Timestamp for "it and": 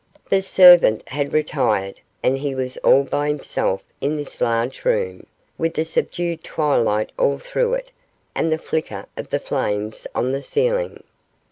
7.75-8.51